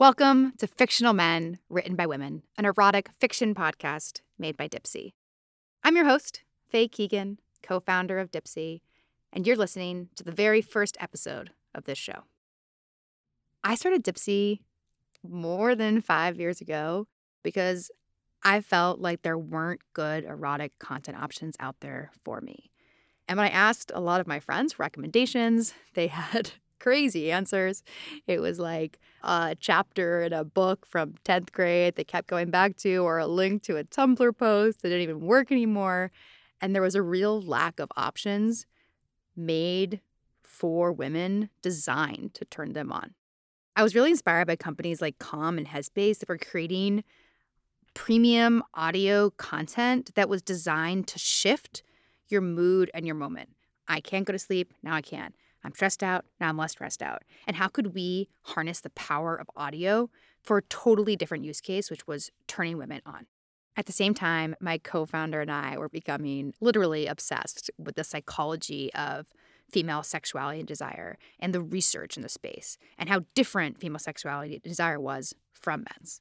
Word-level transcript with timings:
Welcome 0.00 0.54
to 0.56 0.66
Fictional 0.66 1.12
Men, 1.12 1.58
written 1.68 1.94
by 1.94 2.06
women, 2.06 2.42
an 2.56 2.64
erotic 2.64 3.10
fiction 3.18 3.54
podcast 3.54 4.22
made 4.38 4.56
by 4.56 4.66
Dipsea. 4.66 5.12
I'm 5.84 5.94
your 5.94 6.06
host, 6.06 6.40
Faye 6.70 6.88
Keegan, 6.88 7.38
co 7.62 7.80
founder 7.80 8.18
of 8.18 8.30
Dipsea, 8.30 8.80
and 9.30 9.46
you're 9.46 9.58
listening 9.58 10.08
to 10.16 10.24
the 10.24 10.32
very 10.32 10.62
first 10.62 10.96
episode 11.00 11.50
of 11.74 11.84
this 11.84 11.98
show. 11.98 12.22
I 13.62 13.74
started 13.74 14.02
Dipsea 14.02 14.60
more 15.22 15.74
than 15.74 16.00
five 16.00 16.40
years 16.40 16.62
ago 16.62 17.06
because 17.42 17.90
I 18.42 18.62
felt 18.62 19.00
like 19.00 19.20
there 19.20 19.36
weren't 19.36 19.82
good 19.92 20.24
erotic 20.24 20.78
content 20.78 21.18
options 21.18 21.56
out 21.60 21.80
there 21.80 22.10
for 22.24 22.40
me. 22.40 22.70
And 23.28 23.36
when 23.36 23.48
I 23.48 23.50
asked 23.50 23.92
a 23.94 24.00
lot 24.00 24.22
of 24.22 24.26
my 24.26 24.40
friends 24.40 24.72
for 24.72 24.82
recommendations, 24.82 25.74
they 25.92 26.06
had 26.06 26.52
crazy 26.80 27.30
answers. 27.30 27.82
It 28.26 28.40
was 28.40 28.58
like 28.58 28.98
a 29.22 29.56
chapter 29.58 30.22
in 30.22 30.32
a 30.32 30.44
book 30.44 30.86
from 30.86 31.14
10th 31.24 31.52
grade 31.52 31.94
they 31.94 32.04
kept 32.04 32.28
going 32.28 32.50
back 32.50 32.76
to, 32.78 32.96
or 32.98 33.18
a 33.18 33.26
link 33.26 33.62
to 33.64 33.76
a 33.76 33.84
Tumblr 33.84 34.36
post 34.36 34.82
that 34.82 34.88
didn't 34.88 35.02
even 35.02 35.20
work 35.20 35.52
anymore. 35.52 36.10
And 36.60 36.74
there 36.74 36.82
was 36.82 36.94
a 36.94 37.02
real 37.02 37.40
lack 37.40 37.78
of 37.78 37.90
options 37.96 38.66
made 39.36 40.00
for 40.42 40.92
women 40.92 41.48
designed 41.62 42.34
to 42.34 42.44
turn 42.44 42.72
them 42.72 42.90
on. 42.92 43.14
I 43.76 43.82
was 43.82 43.94
really 43.94 44.10
inspired 44.10 44.46
by 44.46 44.56
companies 44.56 45.00
like 45.00 45.18
Calm 45.18 45.56
and 45.56 45.68
Headspace 45.68 46.18
that 46.18 46.28
were 46.28 46.36
creating 46.36 47.04
premium 47.94 48.62
audio 48.74 49.30
content 49.30 50.14
that 50.16 50.28
was 50.28 50.42
designed 50.42 51.06
to 51.08 51.18
shift 51.18 51.82
your 52.28 52.40
mood 52.40 52.90
and 52.92 53.06
your 53.06 53.14
moment. 53.14 53.50
I 53.88 54.00
can't 54.00 54.24
go 54.24 54.32
to 54.32 54.38
sleep, 54.38 54.74
now 54.82 54.94
I 54.94 55.02
can. 55.02 55.32
I'm 55.62 55.74
stressed 55.74 56.02
out, 56.02 56.24
now 56.40 56.48
I'm 56.48 56.56
less 56.56 56.72
stressed 56.72 57.02
out. 57.02 57.22
And 57.46 57.56
how 57.56 57.68
could 57.68 57.94
we 57.94 58.28
harness 58.42 58.80
the 58.80 58.90
power 58.90 59.36
of 59.36 59.50
audio 59.56 60.10
for 60.42 60.58
a 60.58 60.62
totally 60.62 61.16
different 61.16 61.44
use 61.44 61.60
case, 61.60 61.90
which 61.90 62.06
was 62.06 62.30
turning 62.46 62.78
women 62.78 63.02
on? 63.04 63.26
At 63.76 63.86
the 63.86 63.92
same 63.92 64.14
time, 64.14 64.56
my 64.60 64.78
co 64.78 65.06
founder 65.06 65.40
and 65.40 65.50
I 65.50 65.78
were 65.78 65.88
becoming 65.88 66.54
literally 66.60 67.06
obsessed 67.06 67.70
with 67.78 67.94
the 67.94 68.04
psychology 68.04 68.92
of 68.94 69.28
female 69.70 70.02
sexuality 70.02 70.58
and 70.58 70.68
desire 70.68 71.16
and 71.38 71.54
the 71.54 71.62
research 71.62 72.16
in 72.16 72.22
the 72.22 72.28
space 72.28 72.76
and 72.98 73.08
how 73.08 73.24
different 73.34 73.78
female 73.78 74.00
sexuality 74.00 74.54
and 74.54 74.62
desire 74.62 74.98
was 74.98 75.34
from 75.52 75.84
men's. 75.90 76.20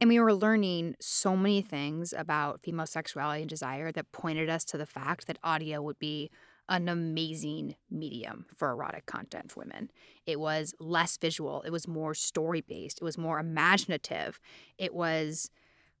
And 0.00 0.08
we 0.08 0.20
were 0.20 0.34
learning 0.34 0.94
so 1.00 1.36
many 1.36 1.60
things 1.60 2.14
about 2.16 2.60
female 2.62 2.86
sexuality 2.86 3.42
and 3.42 3.50
desire 3.50 3.90
that 3.90 4.12
pointed 4.12 4.48
us 4.48 4.64
to 4.66 4.78
the 4.78 4.86
fact 4.86 5.26
that 5.26 5.38
audio 5.42 5.82
would 5.82 5.98
be 5.98 6.30
an 6.68 6.88
amazing 6.88 7.76
medium 7.90 8.46
for 8.56 8.70
erotic 8.70 9.06
content 9.06 9.50
for 9.50 9.60
women. 9.60 9.90
It 10.26 10.38
was 10.38 10.74
less 10.78 11.16
visual, 11.16 11.62
it 11.62 11.70
was 11.70 11.88
more 11.88 12.14
story 12.14 12.60
based, 12.60 12.98
it 13.00 13.04
was 13.04 13.18
more 13.18 13.38
imaginative, 13.38 14.40
it 14.76 14.94
was 14.94 15.50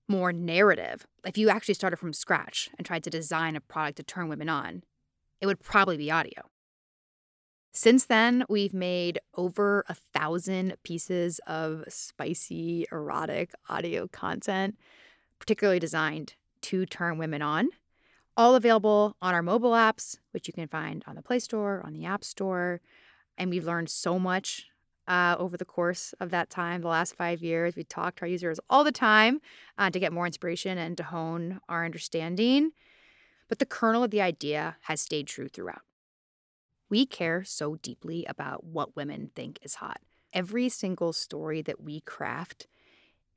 more 0.08 0.32
narrative. 0.32 1.06
If 1.24 1.36
you 1.36 1.48
actually 1.48 1.74
started 1.74 1.98
from 1.98 2.12
scratch 2.12 2.70
and 2.78 2.86
tried 2.86 3.04
to 3.04 3.10
design 3.10 3.56
a 3.56 3.60
product 3.60 3.98
to 3.98 4.02
turn 4.02 4.28
women 4.28 4.48
on, 4.48 4.82
it 5.40 5.46
would 5.46 5.60
probably 5.60 5.96
be 5.96 6.10
audio. 6.10 6.42
Since 7.72 8.06
then, 8.06 8.44
we've 8.48 8.74
made 8.74 9.20
over 9.36 9.84
a 9.88 9.94
thousand 9.94 10.76
pieces 10.82 11.40
of 11.46 11.84
spicy, 11.88 12.86
erotic 12.90 13.52
audio 13.68 14.08
content, 14.08 14.76
particularly 15.38 15.78
designed 15.78 16.34
to 16.62 16.86
turn 16.86 17.18
women 17.18 17.42
on 17.42 17.68
all 18.38 18.54
available 18.54 19.16
on 19.20 19.34
our 19.34 19.42
mobile 19.42 19.72
apps, 19.72 20.16
which 20.30 20.46
you 20.46 20.54
can 20.54 20.68
find 20.68 21.02
on 21.08 21.16
the 21.16 21.22
Play 21.22 21.40
Store, 21.40 21.82
on 21.84 21.92
the 21.92 22.04
App 22.04 22.22
Store. 22.22 22.80
And 23.36 23.50
we've 23.50 23.66
learned 23.66 23.90
so 23.90 24.16
much 24.18 24.66
uh, 25.08 25.34
over 25.38 25.56
the 25.56 25.64
course 25.64 26.14
of 26.20 26.30
that 26.30 26.48
time, 26.48 26.82
the 26.82 26.88
last 26.88 27.16
five 27.16 27.42
years. 27.42 27.74
We 27.74 27.82
talk 27.82 28.16
to 28.16 28.22
our 28.22 28.28
users 28.28 28.60
all 28.70 28.84
the 28.84 28.92
time 28.92 29.40
uh, 29.76 29.90
to 29.90 29.98
get 29.98 30.12
more 30.12 30.26
inspiration 30.26 30.78
and 30.78 30.96
to 30.98 31.02
hone 31.02 31.60
our 31.68 31.84
understanding. 31.84 32.70
But 33.48 33.58
the 33.58 33.66
kernel 33.66 34.04
of 34.04 34.12
the 34.12 34.20
idea 34.20 34.76
has 34.82 35.00
stayed 35.00 35.26
true 35.26 35.48
throughout. 35.48 35.82
We 36.88 37.06
care 37.06 37.42
so 37.42 37.74
deeply 37.76 38.24
about 38.26 38.64
what 38.64 38.94
women 38.94 39.30
think 39.34 39.58
is 39.62 39.76
hot. 39.76 40.00
Every 40.32 40.68
single 40.68 41.12
story 41.12 41.60
that 41.62 41.80
we 41.80 42.00
craft 42.02 42.66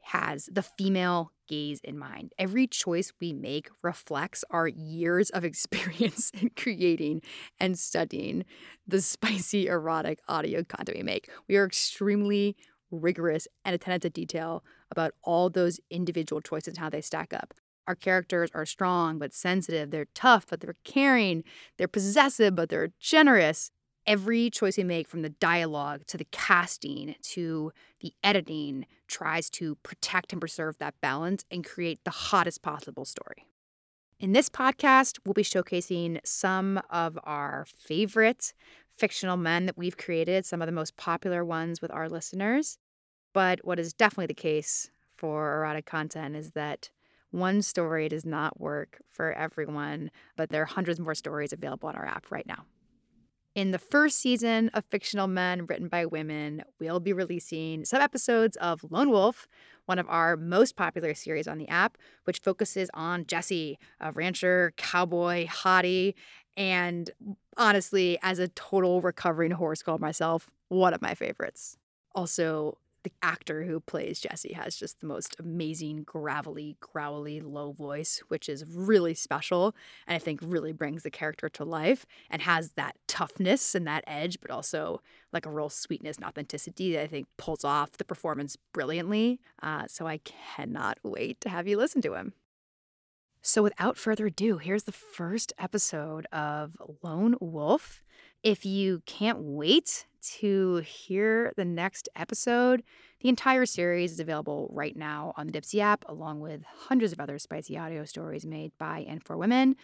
has 0.04 0.50
the 0.52 0.64
female 0.64 1.32
gaze 1.48 1.80
in 1.84 1.98
mind. 1.98 2.34
Every 2.40 2.68
choice 2.68 3.12
we 3.20 3.34
make 3.34 3.70
reflects 3.84 4.44
our 4.50 4.68
years 4.68 5.30
of 5.30 5.44
experience 5.46 6.32
in 6.40 6.52
creating 6.56 7.22
and 7.60 7.78
studying 7.78 8.46
the 8.88 9.02
spicy, 9.02 9.68
erotic 9.68 10.20
audio 10.28 10.64
content 10.64 10.98
we 10.98 11.04
make. 11.04 11.30
We 11.48 11.58
are 11.58 11.66
extremely 11.66 12.56
rigorous 12.90 13.48
and 13.64 13.74
attentive 13.74 14.02
to 14.02 14.10
detail 14.10 14.64
about 14.90 15.14
all 15.24 15.50
those 15.50 15.80
individual 15.90 16.42
choices 16.42 16.70
and 16.70 16.78
how 16.78 16.90
they 16.90 17.02
stack 17.02 17.34
up. 17.34 17.54
Our 17.88 17.96
characters 17.96 18.50
are 18.54 18.66
strong 18.66 19.18
but 19.18 19.34
sensitive. 19.34 19.92
They're 19.92 20.08
tough 20.14 20.46
but 20.50 20.62
they're 20.62 20.76
caring. 20.84 21.44
They're 21.78 21.88
possessive 21.88 22.56
but 22.56 22.70
they're 22.70 22.94
generous 23.00 23.72
every 24.06 24.50
choice 24.50 24.78
we 24.78 24.84
make 24.84 25.08
from 25.08 25.22
the 25.22 25.30
dialogue 25.30 26.06
to 26.08 26.18
the 26.18 26.28
casting 26.32 27.16
to 27.22 27.72
the 28.00 28.14
editing 28.24 28.86
tries 29.08 29.50
to 29.52 29.76
protect 29.84 30.32
and 30.32 30.42
preserve 30.42 30.78
that 30.80 30.96
balance 31.02 31.46
and 31.52 31.66
create 31.66 32.04
the 32.04 32.12
hottest 32.12 32.62
possible 32.62 33.06
story. 33.06 33.46
In 34.20 34.34
this 34.34 34.50
podcast, 34.50 35.20
we'll 35.26 35.34
be 35.34 35.44
showcasing 35.44 36.20
some 36.24 36.80
of 36.90 37.18
our 37.24 37.66
favorite 37.76 38.54
fictional 38.96 39.38
men 39.38 39.66
that 39.66 39.78
we've 39.78 39.98
created, 39.98 40.46
some 40.46 40.62
of 40.62 40.68
the 40.68 40.72
most 40.72 40.96
popular 40.96 41.44
ones 41.44 41.82
with 41.82 41.92
our 41.92 42.08
listeners. 42.08 42.78
But 43.34 43.66
what 43.66 43.80
is 43.80 43.94
definitely 43.94 44.28
the 44.28 44.34
case 44.36 44.92
for 45.18 45.56
erotic 45.56 45.86
content 45.86 46.36
is 46.36 46.52
that 46.52 46.92
one 47.32 47.62
story 47.62 48.10
does 48.10 48.26
not 48.26 48.60
work 48.60 49.02
for 49.10 49.32
everyone, 49.32 50.12
but 50.36 50.50
there 50.50 50.62
are 50.62 50.66
hundreds 50.66 51.00
more 51.00 51.16
stories 51.16 51.54
available 51.54 51.90
on 51.90 51.96
our 51.96 52.06
app 52.06 52.30
right 52.30 52.46
now. 52.46 52.66
In 53.54 53.72
the 53.72 53.80
first 53.80 54.18
season 54.20 54.70
of 54.74 54.86
Fictional 54.86 55.28
Men 55.28 55.66
written 55.66 55.90
by 55.90 56.06
women, 56.06 56.64
we'll 56.80 57.02
be 57.02 57.12
releasing 57.12 57.84
some 57.84 58.02
episodes 58.02 58.56
of 58.58 58.86
Lone 58.90 59.10
Wolf, 59.10 59.46
one 59.88 60.00
of 60.00 60.08
our 60.08 60.38
most 60.38 60.78
popular 60.78 61.14
series 61.14 61.50
on 61.50 61.58
the 61.58 61.68
app, 61.68 61.98
which 62.24 62.40
focuses 62.40 62.90
on 62.94 63.26
Jesse, 63.26 63.78
a 64.00 64.14
rancher, 64.14 64.74
cowboy, 64.78 65.48
hottie, 65.48 66.14
and 66.56 67.12
honestly, 67.58 68.18
as 68.22 68.40
a 68.40 68.48
total 68.48 69.02
recovering 69.02 69.52
horse 69.52 69.84
girl 69.84 69.98
myself, 69.98 70.50
one 70.70 70.94
of 70.94 71.02
my 71.02 71.14
favorites. 71.14 71.78
Also, 72.16 72.78
the 73.04 73.12
actor 73.22 73.64
who 73.64 73.80
plays 73.80 74.20
Jesse 74.20 74.54
has 74.54 74.76
just 74.76 75.00
the 75.00 75.08
most 75.08 75.36
amazing, 75.40 76.04
gravelly, 76.04 76.78
growly, 76.80 77.42
low 77.42 77.72
voice, 77.72 78.22
which 78.28 78.48
is 78.48 78.66
really 78.66 79.14
special 79.14 79.76
and 80.08 80.16
I 80.16 80.20
think 80.20 80.40
really 80.44 80.72
brings 80.72 81.04
the 81.04 81.12
character 81.12 81.50
to 81.50 81.66
life 81.66 82.06
and 82.30 82.42
has 82.42 82.74
that 82.74 82.96
toughness 83.08 83.76
and 83.76 83.88
that 83.88 84.04
edge, 84.08 84.40
but 84.42 84.52
also 84.52 85.02
like 85.34 85.46
a 85.46 85.52
real 85.52 85.70
sweetness 85.70 86.18
and 86.18 86.26
authenticity 86.26 86.94
that 86.94 87.04
I 87.04 87.08
think 87.08 87.28
pulls 87.38 87.64
off 87.64 87.94
the 87.94 88.06
performance 88.06 88.58
brilliantly. 88.74 89.40
Uh, 89.62 89.86
so 89.88 90.08
I 90.08 90.20
cannot 90.20 90.98
wait 91.04 91.42
to 91.42 91.50
have 91.50 91.68
you 91.68 91.78
listen 91.78 92.02
to 92.04 92.14
him. 92.14 92.34
So, 93.44 93.64
without 93.64 93.98
further 93.98 94.28
ado, 94.28 94.60
here's 94.60 94.84
the 94.84 94.92
first 94.92 95.52
episode 95.58 96.28
of 96.32 96.78
Lone 97.02 97.36
Wolf. 97.42 98.04
If 98.44 98.68
you 98.68 99.02
can't 99.08 99.40
wait 99.40 100.06
to 100.22 100.78
hear 100.78 101.52
the 101.56 101.66
next 101.66 102.08
episode, 102.16 102.84
the 103.22 103.30
entire 103.30 103.66
series 103.66 104.12
is 104.12 104.20
available 104.20 104.70
right 104.72 104.96
now 104.96 105.34
on 105.38 105.48
the 105.48 105.54
Dipsea 105.54 105.82
app, 105.82 106.06
along 106.08 106.40
with 106.40 106.64
hundreds 106.64 107.12
of 107.12 107.20
other 107.20 107.40
spicy 107.40 107.78
audio 107.78 108.06
stories 108.06 108.46
made 108.46 108.72
by 108.78 109.06
and 109.08 109.24
for 109.24 109.38
women. 109.38 109.76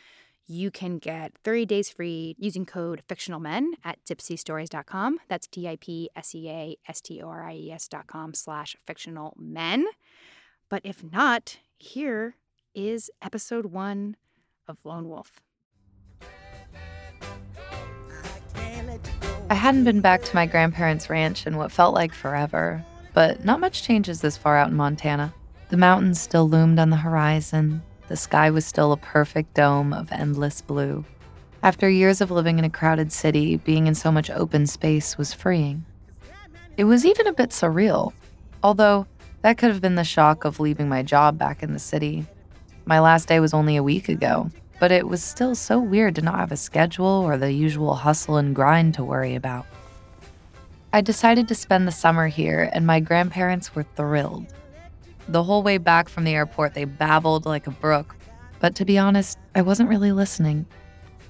You 0.49 0.71
can 0.71 0.97
get 0.97 1.33
30 1.43 1.65
days 1.65 1.89
free 1.89 2.37
using 2.39 2.65
code 2.65 3.03
fictionalmen 3.09 3.71
at 3.83 4.01
dipseastories.com. 4.05 5.19
That's 5.27 5.45
D-I-P-S-E-A-S-T-O-R-I-E-S.com 5.47 8.33
slash 8.33 8.77
fictional 8.85 9.33
men. 9.37 9.85
But 10.69 10.83
if 10.85 11.03
not, 11.03 11.57
here 11.77 12.35
is 12.73 13.11
episode 13.21 13.65
one 13.67 14.15
of 14.67 14.77
Lone 14.85 15.09
Wolf. 15.09 15.41
I 19.49 19.53
hadn't 19.53 19.85
been 19.85 20.01
back 20.01 20.23
to 20.23 20.35
my 20.35 20.45
grandparents' 20.45 21.09
ranch 21.09 21.47
in 21.47 21.55
what 21.55 21.71
felt 21.71 21.93
like 21.93 22.13
forever, 22.13 22.83
but 23.13 23.45
not 23.45 23.61
much 23.61 23.81
changes 23.81 24.19
this 24.19 24.35
far 24.35 24.57
out 24.57 24.69
in 24.69 24.75
Montana. 24.75 25.33
The 25.69 25.77
mountains 25.77 26.19
still 26.19 26.49
loomed 26.49 26.79
on 26.79 26.89
the 26.89 26.97
horizon, 26.97 27.81
the 28.09 28.17
sky 28.17 28.49
was 28.49 28.65
still 28.65 28.91
a 28.91 28.97
perfect 28.97 29.53
dome 29.53 29.93
of 29.93 30.11
endless 30.11 30.61
blue. 30.61 31.05
After 31.63 31.89
years 31.89 32.19
of 32.19 32.29
living 32.29 32.59
in 32.59 32.65
a 32.65 32.69
crowded 32.69 33.11
city, 33.13 33.55
being 33.55 33.87
in 33.87 33.95
so 33.95 34.11
much 34.11 34.29
open 34.29 34.67
space 34.67 35.17
was 35.17 35.33
freeing. 35.33 35.85
It 36.75 36.83
was 36.83 37.05
even 37.05 37.25
a 37.25 37.33
bit 37.33 37.51
surreal, 37.51 38.11
although 38.63 39.07
that 39.43 39.57
could 39.57 39.71
have 39.71 39.81
been 39.81 39.95
the 39.95 40.03
shock 40.03 40.43
of 40.43 40.59
leaving 40.59 40.89
my 40.89 41.03
job 41.03 41.37
back 41.37 41.63
in 41.63 41.71
the 41.71 41.79
city. 41.79 42.25
My 42.85 42.99
last 42.99 43.29
day 43.29 43.39
was 43.39 43.53
only 43.53 43.77
a 43.77 43.83
week 43.83 44.09
ago, 44.09 44.49
but 44.79 44.91
it 44.91 45.07
was 45.07 45.23
still 45.23 45.55
so 45.55 45.79
weird 45.79 46.15
to 46.15 46.21
not 46.21 46.39
have 46.39 46.51
a 46.51 46.57
schedule 46.57 47.05
or 47.05 47.37
the 47.37 47.51
usual 47.51 47.95
hustle 47.95 48.37
and 48.37 48.55
grind 48.55 48.93
to 48.95 49.03
worry 49.03 49.35
about. 49.35 49.65
I 50.93 51.01
decided 51.01 51.47
to 51.47 51.55
spend 51.55 51.87
the 51.87 51.91
summer 51.91 52.27
here, 52.27 52.69
and 52.73 52.85
my 52.85 52.99
grandparents 52.99 53.75
were 53.75 53.83
thrilled. 53.83 54.47
The 55.27 55.43
whole 55.43 55.63
way 55.63 55.77
back 55.77 56.09
from 56.09 56.23
the 56.23 56.33
airport, 56.33 56.73
they 56.73 56.85
babbled 56.85 57.45
like 57.45 57.67
a 57.67 57.71
brook. 57.71 58.15
But 58.59 58.75
to 58.75 58.85
be 58.85 58.97
honest, 58.97 59.37
I 59.53 59.61
wasn't 59.61 59.89
really 59.89 60.11
listening. 60.11 60.65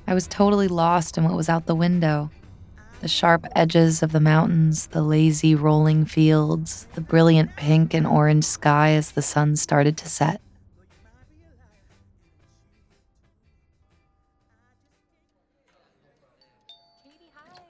I 0.08 0.14
was 0.14 0.28
totally 0.28 0.68
lost 0.68 1.18
in 1.18 1.24
what 1.24 1.36
was 1.36 1.50
out 1.50 1.66
the 1.66 1.76
window 1.76 2.30
the 3.00 3.08
sharp 3.08 3.46
edges 3.56 4.02
of 4.02 4.12
the 4.12 4.20
mountains, 4.20 4.88
the 4.88 5.04
lazy 5.04 5.54
rolling 5.54 6.06
fields, 6.06 6.88
the 6.96 7.02
brilliant 7.02 7.56
pink 7.56 7.94
and 7.94 8.08
orange 8.08 8.44
sky 8.44 8.92
as 8.92 9.12
the 9.12 9.22
sun 9.22 9.56
started 9.56 9.98
to 9.98 10.10
set. 10.10 10.42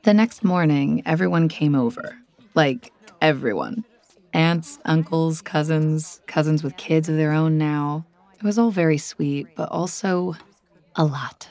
The 0.07 0.13
next 0.13 0.41
morning, 0.41 1.03
everyone 1.05 1.49
came 1.49 1.75
over. 1.75 2.17
Like, 2.55 2.93
everyone. 3.19 3.83
Aunts, 4.31 4.79
uncles, 4.85 5.41
cousins, 5.41 6.21
cousins 6.27 6.63
with 6.63 6.77
kids 6.77 7.09
of 7.09 7.17
their 7.17 7.33
own 7.33 7.57
now. 7.57 8.05
It 8.37 8.43
was 8.43 8.57
all 8.57 8.71
very 8.71 8.97
sweet, 8.97 9.47
but 9.57 9.67
also 9.69 10.37
a 10.95 11.03
lot. 11.03 11.49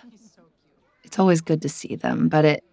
It's 1.04 1.18
always 1.18 1.42
good 1.42 1.60
to 1.60 1.68
see 1.68 1.96
them, 1.96 2.30
but 2.30 2.46
it, 2.46 2.64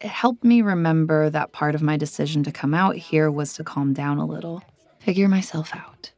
it 0.00 0.10
helped 0.10 0.44
me 0.44 0.62
remember 0.62 1.28
that 1.30 1.50
part 1.50 1.74
of 1.74 1.82
my 1.82 1.96
decision 1.96 2.44
to 2.44 2.52
come 2.52 2.72
out 2.72 2.94
here 2.94 3.28
was 3.28 3.52
to 3.54 3.64
calm 3.64 3.92
down 3.92 4.18
a 4.18 4.24
little, 4.24 4.62
figure 5.00 5.26
myself 5.26 5.74
out. 5.74 6.12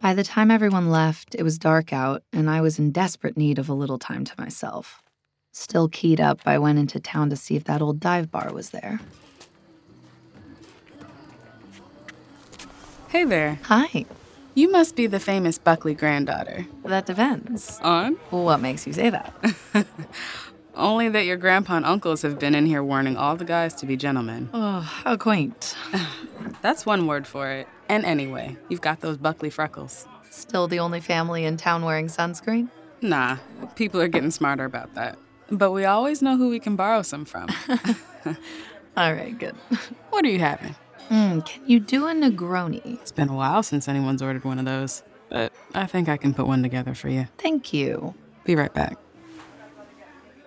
By 0.00 0.14
the 0.14 0.24
time 0.24 0.50
everyone 0.50 0.88
left, 0.88 1.34
it 1.34 1.42
was 1.42 1.58
dark 1.58 1.92
out, 1.92 2.22
and 2.32 2.48
I 2.48 2.62
was 2.62 2.78
in 2.78 2.92
desperate 2.92 3.36
need 3.36 3.58
of 3.58 3.68
a 3.68 3.74
little 3.74 3.98
time 3.98 4.24
to 4.24 4.40
myself. 4.40 5.02
Still 5.52 5.88
keyed 5.88 6.18
up, 6.20 6.40
I 6.46 6.58
went 6.58 6.78
into 6.78 6.98
town 6.98 7.28
to 7.30 7.36
see 7.36 7.56
if 7.56 7.64
that 7.64 7.82
old 7.82 8.00
dive 8.00 8.30
bar 8.30 8.52
was 8.52 8.70
there. 8.70 9.00
Hey 13.08 13.24
there. 13.24 13.60
Hi. 13.64 14.06
You 14.54 14.70
must 14.70 14.96
be 14.96 15.06
the 15.06 15.20
famous 15.20 15.58
Buckley 15.58 15.94
granddaughter. 15.94 16.66
That 16.84 17.04
depends. 17.04 17.78
On? 17.82 18.14
What 18.30 18.60
makes 18.60 18.86
you 18.86 18.94
say 18.94 19.10
that? 19.10 19.34
Only 20.74 21.10
that 21.10 21.26
your 21.26 21.36
grandpa 21.36 21.76
and 21.76 21.84
uncles 21.84 22.22
have 22.22 22.38
been 22.38 22.54
in 22.54 22.64
here 22.64 22.82
warning 22.82 23.18
all 23.18 23.36
the 23.36 23.44
guys 23.44 23.74
to 23.74 23.86
be 23.86 23.96
gentlemen. 23.96 24.48
oh, 24.54 24.80
how 24.80 25.16
quaint. 25.16 25.76
That's 26.62 26.86
one 26.86 27.06
word 27.06 27.26
for 27.26 27.50
it. 27.50 27.68
And 27.90 28.06
anyway, 28.06 28.56
you've 28.70 28.80
got 28.80 29.00
those 29.00 29.18
Buckley 29.18 29.50
freckles. 29.50 30.06
Still 30.30 30.66
the 30.66 30.78
only 30.78 31.00
family 31.00 31.44
in 31.44 31.58
town 31.58 31.84
wearing 31.84 32.06
sunscreen? 32.06 32.68
Nah, 33.02 33.36
people 33.74 34.00
are 34.00 34.08
getting 34.08 34.30
smarter 34.30 34.64
about 34.64 34.94
that. 34.94 35.18
But 35.52 35.72
we 35.72 35.84
always 35.84 36.22
know 36.22 36.38
who 36.38 36.48
we 36.48 36.58
can 36.58 36.76
borrow 36.76 37.02
some 37.02 37.26
from. 37.26 37.48
All 38.96 39.12
right, 39.12 39.38
good. 39.38 39.54
what 40.10 40.24
are 40.24 40.28
you 40.28 40.38
having? 40.38 40.74
Mm, 41.10 41.44
can 41.44 41.68
you 41.68 41.78
do 41.78 42.06
a 42.06 42.12
Negroni? 42.12 42.98
It's 43.00 43.12
been 43.12 43.28
a 43.28 43.36
while 43.36 43.62
since 43.62 43.86
anyone's 43.86 44.22
ordered 44.22 44.44
one 44.44 44.58
of 44.58 44.64
those, 44.64 45.02
but 45.28 45.52
I 45.74 45.84
think 45.84 46.08
I 46.08 46.16
can 46.16 46.32
put 46.32 46.46
one 46.46 46.62
together 46.62 46.94
for 46.94 47.10
you. 47.10 47.28
Thank 47.36 47.74
you. 47.74 48.14
Be 48.44 48.56
right 48.56 48.72
back. 48.72 48.96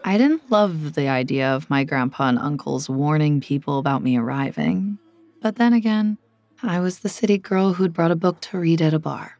I 0.03 0.17
didn't 0.17 0.49
love 0.49 0.93
the 0.93 1.07
idea 1.07 1.49
of 1.49 1.69
my 1.69 1.83
grandpa 1.83 2.29
and 2.29 2.39
uncles 2.39 2.89
warning 2.89 3.41
people 3.41 3.77
about 3.77 4.01
me 4.01 4.17
arriving. 4.17 4.97
But 5.39 5.57
then 5.57 5.73
again, 5.73 6.17
I 6.63 6.79
was 6.79 6.99
the 6.99 7.09
city 7.09 7.37
girl 7.37 7.73
who'd 7.73 7.93
brought 7.93 8.11
a 8.11 8.15
book 8.15 8.41
to 8.41 8.57
read 8.57 8.81
at 8.81 8.93
a 8.93 8.99
bar. 8.99 9.37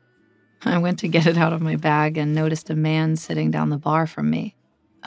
I 0.64 0.78
went 0.78 1.00
to 1.00 1.08
get 1.08 1.26
it 1.26 1.38
out 1.38 1.54
of 1.54 1.62
my 1.62 1.76
bag 1.76 2.18
and 2.18 2.36
noticed 2.36 2.70
a 2.70 2.76
man 2.76 3.16
sitting 3.16 3.50
down 3.50 3.70
the 3.70 3.78
bar 3.78 4.06
from 4.06 4.30
me. 4.30 4.56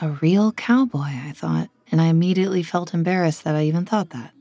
A 0.01 0.11
real 0.21 0.53
cowboy, 0.53 1.09
I 1.27 1.33
thought, 1.35 1.69
and 1.91 1.99
I 1.99 2.05
immediately 2.05 2.63
felt 2.63 2.93
embarrassed 2.93 3.43
that 3.43 3.55
I 3.55 3.63
even 3.63 3.85
thought 3.85 4.11
that. 4.11 4.31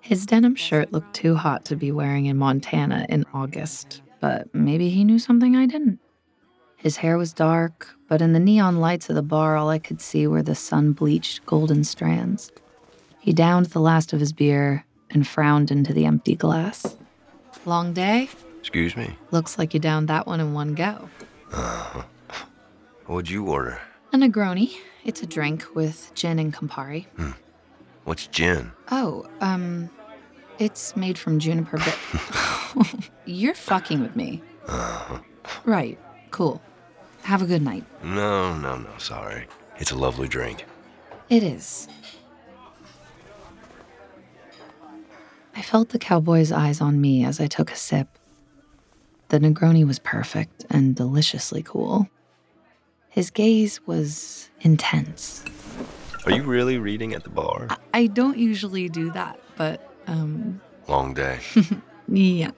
His 0.00 0.24
denim 0.24 0.54
shirt 0.54 0.92
looked 0.92 1.14
too 1.14 1.34
hot 1.34 1.64
to 1.64 1.74
be 1.74 1.90
wearing 1.90 2.26
in 2.26 2.36
Montana 2.36 3.04
in 3.08 3.24
August, 3.34 4.02
but 4.20 4.54
maybe 4.54 4.90
he 4.90 5.02
knew 5.02 5.18
something 5.18 5.56
I 5.56 5.66
didn't. 5.66 5.98
His 6.76 6.98
hair 6.98 7.18
was 7.18 7.32
dark, 7.32 7.88
but 8.06 8.22
in 8.22 8.34
the 8.34 8.38
neon 8.38 8.78
lights 8.78 9.08
of 9.08 9.16
the 9.16 9.22
bar, 9.22 9.56
all 9.56 9.68
I 9.68 9.80
could 9.80 10.00
see 10.00 10.28
were 10.28 10.42
the 10.42 10.54
sun 10.54 10.92
bleached 10.92 11.44
golden 11.44 11.82
strands. 11.82 12.52
He 13.18 13.32
downed 13.32 13.66
the 13.66 13.80
last 13.80 14.12
of 14.12 14.20
his 14.20 14.32
beer 14.32 14.84
and 15.10 15.26
frowned 15.26 15.72
into 15.72 15.92
the 15.92 16.04
empty 16.04 16.36
glass. 16.36 16.96
Long 17.64 17.94
day? 17.94 18.28
Excuse 18.60 18.96
me. 18.96 19.16
Looks 19.32 19.58
like 19.58 19.74
you 19.74 19.80
downed 19.80 20.06
that 20.08 20.28
one 20.28 20.38
in 20.38 20.52
one 20.52 20.74
go. 20.74 21.08
What'd 23.06 23.30
you 23.30 23.48
order? 23.48 23.80
A 24.14 24.16
Negroni. 24.16 24.76
It's 25.04 25.24
a 25.24 25.26
drink 25.26 25.66
with 25.74 26.12
gin 26.14 26.38
and 26.38 26.54
Campari. 26.54 27.06
What's 28.04 28.28
gin? 28.28 28.70
Oh, 28.92 29.26
um, 29.40 29.90
it's 30.60 30.94
made 30.94 31.18
from 31.18 31.40
juniper 31.40 31.78
bit. 31.78 33.10
You're 33.24 33.56
fucking 33.56 34.00
with 34.00 34.14
me. 34.14 34.40
Right. 35.64 35.98
Cool. 36.30 36.62
Have 37.24 37.42
a 37.42 37.44
good 37.44 37.62
night. 37.62 37.84
No, 38.04 38.56
no, 38.56 38.78
no, 38.78 38.90
sorry. 38.98 39.48
It's 39.78 39.90
a 39.90 39.96
lovely 39.96 40.28
drink. 40.28 40.64
It 41.28 41.42
is. 41.42 41.88
I 45.56 45.62
felt 45.62 45.88
the 45.88 45.98
cowboy's 45.98 46.52
eyes 46.52 46.80
on 46.80 47.00
me 47.00 47.24
as 47.24 47.40
I 47.40 47.48
took 47.48 47.72
a 47.72 47.76
sip. 47.76 48.06
The 49.30 49.40
Negroni 49.40 49.84
was 49.84 49.98
perfect 49.98 50.64
and 50.70 50.94
deliciously 50.94 51.64
cool. 51.64 52.08
His 53.14 53.30
gaze 53.30 53.80
was 53.86 54.50
intense. 54.62 55.44
Are 56.26 56.32
you 56.32 56.42
really 56.42 56.78
reading 56.78 57.14
at 57.14 57.22
the 57.22 57.30
bar? 57.30 57.68
I, 57.70 57.76
I 57.94 58.06
don't 58.08 58.36
usually 58.36 58.88
do 58.88 59.12
that, 59.12 59.38
but, 59.56 59.88
um, 60.08 60.60
Long 60.88 61.14
day. 61.14 61.38
yeah. 62.08 62.50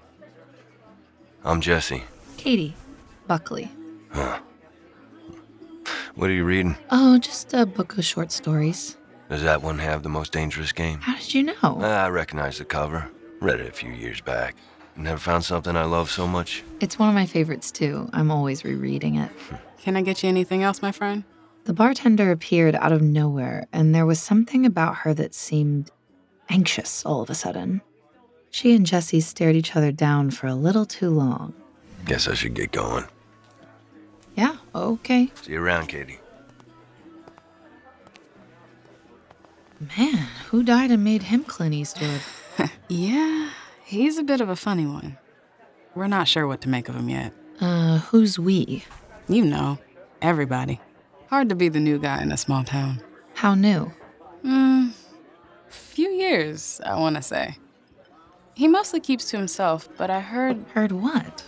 I'm 1.44 1.61
Jesse. 1.61 2.05
Katie, 2.38 2.75
Buckley. 3.26 3.70
Huh. 4.11 4.38
What 6.14 6.31
are 6.31 6.32
you 6.32 6.47
reading? 6.47 6.75
Oh, 6.91 7.19
just 7.19 7.52
a 7.52 7.67
book 7.67 7.99
of 7.99 8.06
short 8.06 8.32
stories. 8.32 8.97
Does 9.29 9.43
that 9.43 9.61
one 9.61 9.79
have 9.79 10.02
the 10.02 10.09
most 10.09 10.32
dangerous 10.32 10.73
game? 10.73 11.00
How 11.02 11.19
did 11.19 11.35
you 11.35 11.43
know? 11.43 11.82
I 11.82 12.09
recognize 12.09 12.56
the 12.56 12.64
cover. 12.64 13.11
Read 13.43 13.61
it 13.61 13.69
a 13.69 13.73
few 13.73 13.91
years 13.91 14.23
back. 14.23 14.56
Never 14.96 15.19
found 15.19 15.44
something 15.44 15.76
I 15.76 15.84
love 15.84 16.10
so 16.10 16.26
much. 16.26 16.64
It's 16.81 16.98
one 16.98 17.08
of 17.08 17.14
my 17.14 17.26
favorites, 17.26 17.70
too. 17.70 18.08
I'm 18.12 18.31
always 18.31 18.64
rereading 18.64 19.16
it. 19.16 19.31
Can 19.78 19.96
I 19.96 20.02
get 20.02 20.22
you 20.22 20.28
anything 20.28 20.62
else, 20.62 20.82
my 20.82 20.93
friend? 20.93 21.25
The 21.64 21.75
bartender 21.75 22.31
appeared 22.31 22.75
out 22.76 22.93
of 22.93 23.02
nowhere, 23.02 23.66
and 23.72 23.94
there 23.94 24.06
was 24.06 24.20
something 24.20 24.64
about 24.64 24.96
her 24.96 25.12
that 25.14 25.34
seemed 25.34 25.90
anxious 26.48 27.04
all 27.04 27.20
of 27.20 27.31
a 27.31 27.34
sudden. 27.34 27.82
She 28.50 28.75
and 28.75 28.87
Jesse 28.87 29.20
stared 29.20 29.56
each 29.56 29.76
other 29.76 29.93
down 29.93 30.31
for 30.31 30.46
a 30.46 30.54
little 30.54 30.87
too 30.87 31.10
long. 31.10 31.52
Guess 32.06 32.28
I 32.28 32.35
should 32.35 32.54
get 32.54 32.73
going. 32.73 33.04
Yeah, 34.35 34.56
okay. 34.75 35.30
See 35.42 35.52
you 35.52 35.62
around, 35.62 35.88
Katie. 35.88 36.21
Man, 39.99 40.26
who 40.49 40.62
died 40.62 40.90
and 40.90 41.04
made 41.04 41.25
him 41.25 41.44
Clint 41.44 41.75
Eastwood? 41.75 42.21
Yeah, 42.88 43.50
he's 43.87 44.19
a 44.19 44.23
bit 44.23 44.40
of 44.40 44.49
a 44.49 44.57
funny 44.57 44.85
one. 44.87 45.16
We're 45.95 46.09
not 46.09 46.28
sure 46.28 46.47
what 46.47 46.61
to 46.62 46.69
make 46.69 46.88
of 46.88 46.95
him 46.97 47.09
yet. 47.09 47.33
Uh, 47.61 47.99
who's 47.99 48.38
we? 48.38 48.85
You 49.28 49.45
know, 49.45 49.78
everybody. 50.21 50.81
Hard 51.31 51.49
to 51.49 51.55
be 51.55 51.69
the 51.69 51.81
new 51.81 51.99
guy 51.99 52.21
in 52.23 52.31
a 52.31 52.37
small 52.37 52.64
town. 52.64 53.00
How 53.35 53.55
new? 53.55 53.90
Hmm, 54.43 54.88
few 55.69 56.09
years, 56.11 56.81
I 56.85 56.99
want 56.99 57.16
to 57.16 57.23
say. 57.23 57.57
He 58.55 58.69
mostly 58.69 59.00
keeps 59.00 59.31
to 59.31 59.37
himself, 59.37 59.88
but 59.97 60.11
I 60.11 60.21
heard 60.21 60.64
Heard 60.75 60.93
what? 60.93 61.45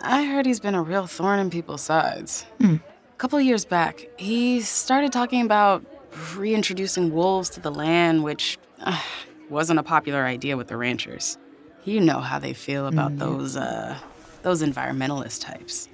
I 0.00 0.24
heard 0.24 0.46
he's 0.46 0.60
been 0.60 0.74
a 0.74 0.82
real 0.82 1.06
thorn 1.06 1.38
in 1.38 1.50
people's 1.50 1.82
sides. 1.82 2.44
Hmm. 2.60 2.76
A 2.76 3.16
couple 3.18 3.40
years 3.40 3.64
back, 3.64 4.06
he 4.18 4.60
started 4.60 5.10
talking 5.12 5.40
about 5.40 5.84
reintroducing 6.36 7.12
wolves 7.12 7.48
to 7.50 7.60
the 7.60 7.70
land, 7.70 8.22
which 8.22 8.58
uh, 8.80 9.00
wasn't 9.50 9.78
a 9.78 9.82
popular 9.82 10.24
idea 10.24 10.56
with 10.56 10.68
the 10.68 10.76
ranchers. 10.76 11.38
You 11.84 12.00
know 12.00 12.20
how 12.20 12.38
they 12.38 12.52
feel 12.52 12.86
about 12.86 13.16
those 13.18 13.56
uh, 13.56 13.96
those 14.42 14.62
environmentalist 14.62 15.40
types. 15.40 15.88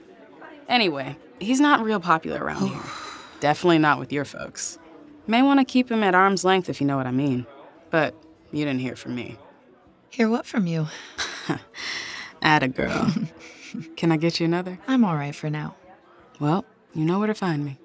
Anyway, 0.68 1.16
he's 1.38 1.60
not 1.60 1.84
real 1.84 2.00
popular 2.00 2.42
around 2.42 2.68
here. 2.68 2.80
Definitely 3.40 3.78
not 3.78 3.98
with 3.98 4.12
your 4.12 4.24
folks. 4.24 4.78
May 5.26 5.42
want 5.42 5.60
to 5.60 5.64
keep 5.64 5.90
him 5.90 6.02
at 6.02 6.14
arm's 6.14 6.44
length 6.44 6.68
if 6.68 6.80
you 6.80 6.86
know 6.86 6.96
what 6.96 7.06
I 7.06 7.10
mean. 7.10 7.46
But 7.90 8.14
you 8.52 8.64
didn't 8.64 8.80
hear 8.80 8.96
from 8.96 9.14
me. 9.14 9.36
Hear 10.10 10.28
what 10.28 10.46
from 10.46 10.66
you? 10.66 10.88
Atta 12.42 12.68
girl. 12.68 13.12
Can 13.96 14.12
I 14.12 14.16
get 14.16 14.40
you 14.40 14.46
another? 14.46 14.78
I'm 14.86 15.04
all 15.04 15.16
right 15.16 15.34
for 15.34 15.50
now. 15.50 15.74
Well, 16.40 16.64
you 16.94 17.04
know 17.04 17.18
where 17.18 17.28
to 17.28 17.34
find 17.34 17.64
me. 17.64 17.78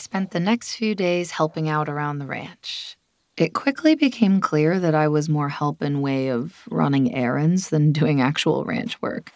Spent 0.00 0.30
the 0.30 0.40
next 0.40 0.76
few 0.76 0.94
days 0.94 1.32
helping 1.32 1.68
out 1.68 1.86
around 1.86 2.20
the 2.20 2.26
ranch. 2.26 2.96
It 3.36 3.52
quickly 3.52 3.94
became 3.94 4.40
clear 4.40 4.80
that 4.80 4.94
I 4.94 5.08
was 5.08 5.28
more 5.28 5.50
help 5.50 5.82
in 5.82 6.00
way 6.00 6.28
of 6.28 6.62
running 6.70 7.14
errands 7.14 7.68
than 7.68 7.92
doing 8.00 8.22
actual 8.22 8.64
ranch 8.64 9.00
work. 9.02 9.30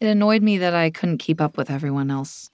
It 0.00 0.06
annoyed 0.06 0.42
me 0.42 0.56
that 0.58 0.74
I 0.74 0.88
couldn't 0.88 1.18
keep 1.18 1.42
up 1.42 1.58
with 1.58 1.70
everyone 1.70 2.10
else. 2.10 2.50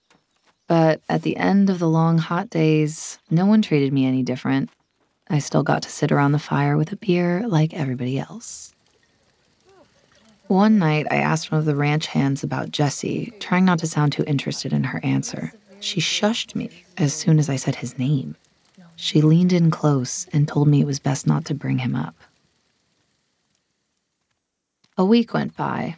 But 0.66 1.00
at 1.08 1.22
the 1.22 1.36
end 1.36 1.70
of 1.70 1.78
the 1.78 1.88
long, 1.88 2.18
hot 2.18 2.50
days, 2.50 3.20
no 3.30 3.46
one 3.46 3.62
treated 3.62 3.92
me 3.92 4.04
any 4.04 4.24
different. 4.24 4.68
I 5.30 5.38
still 5.38 5.62
got 5.62 5.82
to 5.84 5.90
sit 5.90 6.10
around 6.10 6.32
the 6.32 6.40
fire 6.40 6.76
with 6.76 6.90
a 6.90 6.96
beer 6.96 7.46
like 7.46 7.72
everybody 7.72 8.18
else. 8.18 8.74
One 10.48 10.80
night, 10.80 11.06
I 11.08 11.16
asked 11.18 11.52
one 11.52 11.60
of 11.60 11.66
the 11.66 11.76
ranch 11.76 12.06
hands 12.06 12.42
about 12.42 12.72
Jesse, 12.72 13.32
trying 13.38 13.64
not 13.64 13.78
to 13.78 13.86
sound 13.86 14.12
too 14.12 14.24
interested 14.26 14.72
in 14.72 14.82
her 14.84 15.00
answer. 15.04 15.52
She 15.84 16.00
shushed 16.00 16.54
me 16.54 16.70
as 16.96 17.12
soon 17.12 17.38
as 17.38 17.50
I 17.50 17.56
said 17.56 17.76
his 17.76 17.98
name. 17.98 18.36
She 18.96 19.20
leaned 19.20 19.52
in 19.52 19.70
close 19.70 20.26
and 20.32 20.48
told 20.48 20.66
me 20.66 20.80
it 20.80 20.86
was 20.86 20.98
best 20.98 21.26
not 21.26 21.44
to 21.44 21.54
bring 21.54 21.80
him 21.80 21.94
up. 21.94 22.14
A 24.96 25.04
week 25.04 25.34
went 25.34 25.54
by. 25.56 25.96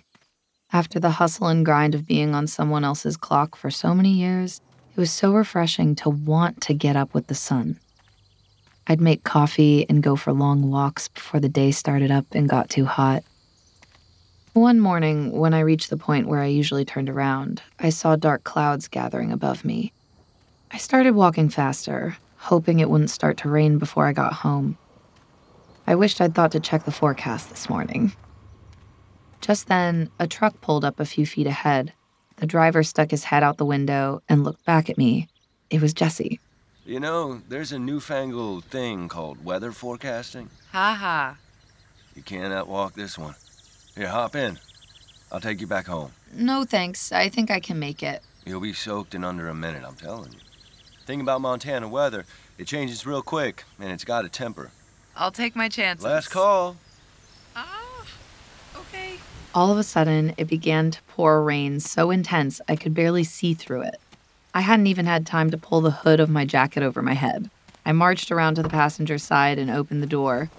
After 0.72 0.98
the 0.98 1.10
hustle 1.10 1.46
and 1.46 1.64
grind 1.64 1.94
of 1.94 2.04
being 2.04 2.34
on 2.34 2.48
someone 2.48 2.82
else's 2.82 3.16
clock 3.16 3.54
for 3.54 3.70
so 3.70 3.94
many 3.94 4.10
years, 4.10 4.60
it 4.96 4.98
was 4.98 5.12
so 5.12 5.32
refreshing 5.32 5.94
to 5.96 6.10
want 6.10 6.60
to 6.62 6.74
get 6.74 6.96
up 6.96 7.14
with 7.14 7.28
the 7.28 7.36
sun. 7.36 7.78
I'd 8.88 9.00
make 9.00 9.22
coffee 9.22 9.86
and 9.88 10.02
go 10.02 10.16
for 10.16 10.32
long 10.32 10.68
walks 10.68 11.06
before 11.06 11.38
the 11.38 11.48
day 11.48 11.70
started 11.70 12.10
up 12.10 12.26
and 12.32 12.48
got 12.48 12.70
too 12.70 12.86
hot. 12.86 13.22
One 14.56 14.80
morning, 14.80 15.32
when 15.32 15.52
I 15.52 15.60
reached 15.60 15.90
the 15.90 15.98
point 15.98 16.28
where 16.28 16.40
I 16.40 16.46
usually 16.46 16.86
turned 16.86 17.10
around, 17.10 17.60
I 17.78 17.90
saw 17.90 18.16
dark 18.16 18.42
clouds 18.44 18.88
gathering 18.88 19.30
above 19.30 19.66
me. 19.66 19.92
I 20.70 20.78
started 20.78 21.10
walking 21.10 21.50
faster, 21.50 22.16
hoping 22.38 22.80
it 22.80 22.88
wouldn't 22.88 23.10
start 23.10 23.36
to 23.36 23.50
rain 23.50 23.76
before 23.76 24.06
I 24.06 24.14
got 24.14 24.32
home. 24.32 24.78
I 25.86 25.94
wished 25.94 26.22
I'd 26.22 26.34
thought 26.34 26.52
to 26.52 26.60
check 26.60 26.86
the 26.86 26.90
forecast 26.90 27.50
this 27.50 27.68
morning. 27.68 28.14
Just 29.42 29.68
then, 29.68 30.08
a 30.18 30.26
truck 30.26 30.58
pulled 30.62 30.86
up 30.86 31.00
a 31.00 31.04
few 31.04 31.26
feet 31.26 31.46
ahead. 31.46 31.92
The 32.36 32.46
driver 32.46 32.82
stuck 32.82 33.10
his 33.10 33.24
head 33.24 33.42
out 33.42 33.58
the 33.58 33.66
window 33.66 34.22
and 34.26 34.42
looked 34.42 34.64
back 34.64 34.88
at 34.88 34.96
me. 34.96 35.28
It 35.68 35.82
was 35.82 35.92
Jesse. 35.92 36.40
You 36.86 36.98
know, 36.98 37.42
there's 37.50 37.72
a 37.72 37.78
newfangled 37.78 38.64
thing 38.64 39.08
called 39.08 39.44
weather 39.44 39.72
forecasting. 39.72 40.48
Ha 40.72 40.96
ha. 40.98 41.36
You 42.14 42.22
can't 42.22 42.54
outwalk 42.54 42.94
this 42.94 43.18
one. 43.18 43.34
Here, 43.96 44.08
hop 44.08 44.36
in. 44.36 44.58
I'll 45.32 45.40
take 45.40 45.60
you 45.60 45.66
back 45.66 45.86
home. 45.86 46.12
No 46.34 46.64
thanks. 46.64 47.12
I 47.12 47.30
think 47.30 47.50
I 47.50 47.60
can 47.60 47.78
make 47.78 48.02
it. 48.02 48.22
You'll 48.44 48.60
be 48.60 48.74
soaked 48.74 49.14
in 49.14 49.24
under 49.24 49.48
a 49.48 49.54
minute, 49.54 49.82
I'm 49.86 49.94
telling 49.94 50.32
you. 50.32 50.38
Thing 51.06 51.20
about 51.22 51.40
Montana 51.40 51.88
weather, 51.88 52.26
it 52.58 52.66
changes 52.66 53.06
real 53.06 53.22
quick, 53.22 53.64
and 53.80 53.90
it's 53.90 54.04
got 54.04 54.24
a 54.24 54.28
temper. 54.28 54.70
I'll 55.16 55.30
take 55.30 55.56
my 55.56 55.68
chances. 55.70 56.04
Last 56.04 56.28
call. 56.28 56.76
Ah, 57.54 58.04
okay. 58.76 59.14
All 59.54 59.72
of 59.72 59.78
a 59.78 59.82
sudden, 59.82 60.34
it 60.36 60.46
began 60.46 60.90
to 60.90 61.00
pour 61.08 61.42
rain 61.42 61.80
so 61.80 62.10
intense 62.10 62.60
I 62.68 62.76
could 62.76 62.92
barely 62.92 63.24
see 63.24 63.54
through 63.54 63.82
it. 63.82 63.98
I 64.52 64.60
hadn't 64.60 64.88
even 64.88 65.06
had 65.06 65.26
time 65.26 65.50
to 65.50 65.58
pull 65.58 65.80
the 65.80 65.90
hood 65.90 66.20
of 66.20 66.28
my 66.28 66.44
jacket 66.44 66.82
over 66.82 67.00
my 67.00 67.14
head. 67.14 67.48
I 67.86 67.92
marched 67.92 68.30
around 68.30 68.56
to 68.56 68.62
the 68.62 68.68
passenger 68.68 69.16
side 69.16 69.58
and 69.58 69.70
opened 69.70 70.02
the 70.02 70.06
door. 70.06 70.50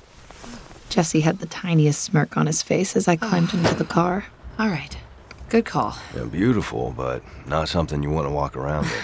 Jesse 0.90 1.22
had 1.22 1.40
the 1.40 1.46
tiniest 1.46 2.02
smirk 2.02 2.38
on 2.38 2.48
his 2.48 2.62
face 2.62 2.96
as 2.96 3.08
I 3.08 3.16
climbed 3.16 3.54
into 3.54 3.76
the 3.76 3.86
car. 3.86 4.26
All 4.60 4.70
right. 4.70 4.98
Good 5.50 5.66
call. 5.66 5.98
Yeah, 6.16 6.26
beautiful, 6.26 6.94
but 6.96 7.24
not 7.46 7.70
something 7.70 8.04
you 8.04 8.10
want 8.10 8.28
to 8.28 8.32
walk 8.32 8.56
around 8.56 8.86
in. 8.86 8.92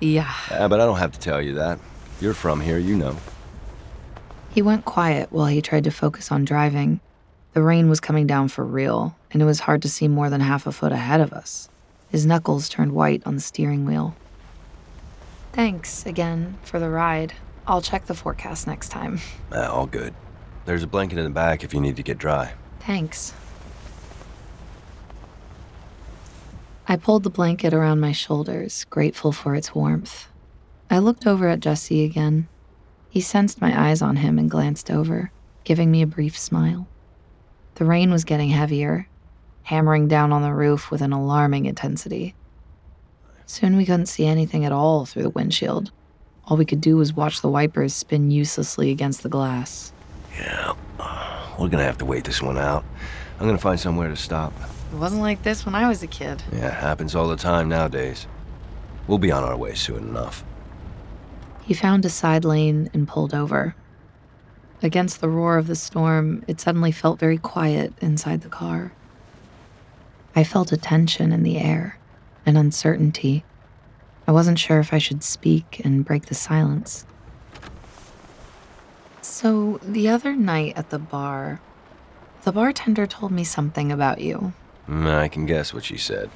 Yeah. 0.00 0.34
Yeah, 0.50 0.68
but 0.68 0.80
I 0.80 0.86
don't 0.86 0.98
have 0.98 1.12
to 1.12 1.18
tell 1.20 1.40
you 1.40 1.54
that. 1.54 1.78
You're 2.20 2.34
from 2.34 2.60
here, 2.60 2.78
you 2.78 2.94
know. 2.94 3.16
He 4.50 4.60
went 4.60 4.84
quiet 4.84 5.32
while 5.32 5.46
he 5.46 5.62
tried 5.62 5.84
to 5.84 5.90
focus 5.90 6.30
on 6.30 6.44
driving. 6.44 7.00
The 7.54 7.62
rain 7.62 7.88
was 7.88 8.00
coming 8.00 8.26
down 8.26 8.48
for 8.48 8.64
real, 8.64 9.16
and 9.30 9.40
it 9.40 9.46
was 9.46 9.60
hard 9.60 9.80
to 9.82 9.88
see 9.88 10.08
more 10.08 10.28
than 10.28 10.40
half 10.40 10.66
a 10.66 10.72
foot 10.72 10.92
ahead 10.92 11.20
of 11.20 11.32
us. 11.32 11.70
His 12.10 12.26
knuckles 12.26 12.68
turned 12.68 12.92
white 12.92 13.22
on 13.24 13.36
the 13.36 13.40
steering 13.40 13.86
wheel. 13.86 14.14
Thanks 15.52 16.04
again 16.04 16.58
for 16.64 16.78
the 16.78 16.90
ride. 16.90 17.32
I'll 17.66 17.80
check 17.80 18.06
the 18.06 18.14
forecast 18.14 18.66
next 18.66 18.88
time. 18.90 19.20
Ah, 19.52 19.68
all 19.68 19.86
good. 19.86 20.12
There's 20.66 20.82
a 20.82 20.86
blanket 20.86 21.18
in 21.18 21.24
the 21.24 21.30
back 21.30 21.62
if 21.62 21.74
you 21.74 21.80
need 21.80 21.96
to 21.96 22.02
get 22.02 22.18
dry. 22.18 22.54
Thanks. 22.80 23.34
I 26.86 26.96
pulled 26.96 27.22
the 27.22 27.30
blanket 27.30 27.72
around 27.72 28.00
my 28.00 28.12
shoulders, 28.12 28.84
grateful 28.90 29.32
for 29.32 29.54
its 29.54 29.74
warmth. 29.74 30.28
I 30.90 30.98
looked 30.98 31.26
over 31.26 31.48
at 31.48 31.60
Jesse 31.60 32.04
again. 32.04 32.46
He 33.08 33.20
sensed 33.20 33.60
my 33.60 33.88
eyes 33.88 34.02
on 34.02 34.16
him 34.16 34.38
and 34.38 34.50
glanced 34.50 34.90
over, 34.90 35.30
giving 35.64 35.90
me 35.90 36.02
a 36.02 36.06
brief 36.06 36.38
smile. 36.38 36.86
The 37.76 37.86
rain 37.86 38.10
was 38.10 38.24
getting 38.24 38.50
heavier, 38.50 39.08
hammering 39.62 40.08
down 40.08 40.30
on 40.30 40.42
the 40.42 40.52
roof 40.52 40.90
with 40.90 41.00
an 41.00 41.12
alarming 41.12 41.64
intensity. 41.64 42.34
Soon 43.46 43.76
we 43.76 43.86
couldn't 43.86 44.06
see 44.06 44.26
anything 44.26 44.64
at 44.64 44.72
all 44.72 45.06
through 45.06 45.22
the 45.22 45.30
windshield. 45.30 45.90
All 46.46 46.58
we 46.58 46.66
could 46.66 46.82
do 46.82 46.96
was 46.96 47.14
watch 47.14 47.40
the 47.40 47.48
wipers 47.48 47.94
spin 47.94 48.30
uselessly 48.30 48.90
against 48.90 49.22
the 49.22 49.30
glass. 49.30 49.93
Yeah, 50.38 50.74
we're 51.58 51.68
gonna 51.68 51.84
have 51.84 51.98
to 51.98 52.04
wait 52.04 52.24
this 52.24 52.42
one 52.42 52.58
out. 52.58 52.84
I'm 53.38 53.46
gonna 53.46 53.58
find 53.58 53.78
somewhere 53.78 54.08
to 54.08 54.16
stop. 54.16 54.52
It 54.92 54.96
wasn't 54.96 55.22
like 55.22 55.42
this 55.42 55.64
when 55.66 55.74
I 55.74 55.88
was 55.88 56.02
a 56.02 56.06
kid. 56.06 56.42
Yeah, 56.52 56.70
happens 56.70 57.14
all 57.14 57.28
the 57.28 57.36
time 57.36 57.68
nowadays. 57.68 58.26
We'll 59.06 59.18
be 59.18 59.32
on 59.32 59.44
our 59.44 59.56
way 59.56 59.74
soon 59.74 60.08
enough. 60.08 60.44
He 61.62 61.74
found 61.74 62.04
a 62.04 62.10
side 62.10 62.44
lane 62.44 62.90
and 62.92 63.08
pulled 63.08 63.34
over. 63.34 63.74
Against 64.82 65.20
the 65.20 65.28
roar 65.28 65.56
of 65.56 65.66
the 65.66 65.76
storm, 65.76 66.44
it 66.46 66.60
suddenly 66.60 66.92
felt 66.92 67.18
very 67.18 67.38
quiet 67.38 67.92
inside 68.00 68.42
the 68.42 68.48
car. 68.48 68.92
I 70.36 70.44
felt 70.44 70.72
a 70.72 70.76
tension 70.76 71.32
in 71.32 71.42
the 71.42 71.58
air, 71.58 71.98
an 72.44 72.56
uncertainty. 72.56 73.44
I 74.26 74.32
wasn't 74.32 74.58
sure 74.58 74.80
if 74.80 74.92
I 74.92 74.98
should 74.98 75.22
speak 75.22 75.80
and 75.84 76.04
break 76.04 76.26
the 76.26 76.34
silence. 76.34 77.06
So, 79.44 79.78
the 79.82 80.08
other 80.08 80.34
night 80.34 80.72
at 80.74 80.88
the 80.88 80.98
bar, 80.98 81.60
the 82.44 82.50
bartender 82.50 83.06
told 83.06 83.30
me 83.30 83.44
something 83.44 83.92
about 83.92 84.22
you. 84.22 84.54
Mm, 84.88 85.06
I 85.14 85.28
can 85.28 85.44
guess 85.44 85.74
what 85.74 85.84
she 85.84 85.98
said. 85.98 86.30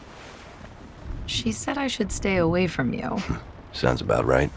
She 1.24 1.50
said 1.50 1.78
I 1.78 1.86
should 1.86 2.12
stay 2.12 2.36
away 2.36 2.66
from 2.66 2.92
you. 2.92 3.16
Sounds 3.72 4.02
about 4.02 4.26
right. 4.26 4.50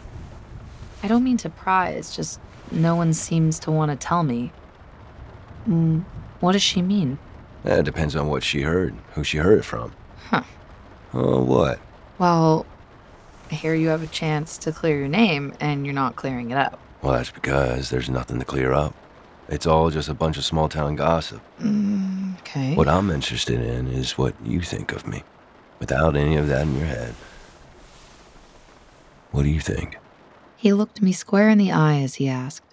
I 1.02 1.08
don't 1.08 1.24
mean 1.24 1.38
to 1.38 1.48
pry, 1.48 1.92
it's 1.92 2.14
just 2.14 2.40
no 2.70 2.94
one 2.94 3.14
seems 3.14 3.58
to 3.60 3.70
want 3.70 3.90
to 3.90 3.96
tell 3.96 4.22
me. 4.22 4.52
Mm, 5.66 6.04
what 6.40 6.52
does 6.52 6.62
she 6.62 6.82
mean? 6.82 7.18
Eh, 7.64 7.76
It 7.78 7.84
depends 7.86 8.14
on 8.14 8.28
what 8.28 8.42
she 8.42 8.60
heard, 8.60 8.94
who 9.14 9.24
she 9.24 9.38
heard 9.38 9.60
it 9.60 9.64
from. 9.64 9.94
Huh. 10.28 10.42
Oh, 11.14 11.42
what? 11.42 11.80
Well, 12.18 12.66
here 13.50 13.74
you 13.74 13.88
have 13.88 14.02
a 14.02 14.06
chance 14.08 14.58
to 14.58 14.72
clear 14.72 14.98
your 14.98 15.08
name 15.08 15.54
and 15.58 15.86
you're 15.86 15.94
not 15.94 16.16
clearing 16.16 16.50
it 16.50 16.58
up. 16.58 16.78
Well, 17.02 17.12
that's 17.12 17.30
because 17.30 17.90
there's 17.90 18.08
nothing 18.08 18.38
to 18.38 18.44
clear 18.44 18.72
up. 18.72 18.94
It's 19.48 19.66
all 19.66 19.90
just 19.90 20.08
a 20.08 20.14
bunch 20.14 20.36
of 20.38 20.44
small 20.44 20.68
town 20.68 20.94
gossip. 20.94 21.40
Mm, 21.60 22.38
okay. 22.40 22.74
What 22.74 22.88
I'm 22.88 23.10
interested 23.10 23.60
in 23.60 23.88
is 23.88 24.16
what 24.16 24.34
you 24.44 24.60
think 24.60 24.92
of 24.92 25.06
me, 25.06 25.24
without 25.80 26.16
any 26.16 26.36
of 26.36 26.48
that 26.48 26.62
in 26.62 26.76
your 26.76 26.86
head. 26.86 27.14
What 29.32 29.42
do 29.42 29.48
you 29.50 29.60
think? 29.60 29.98
He 30.56 30.72
looked 30.72 31.02
me 31.02 31.12
square 31.12 31.48
in 31.48 31.58
the 31.58 31.72
eye 31.72 32.00
as 32.00 32.14
he 32.14 32.28
asked. 32.28 32.64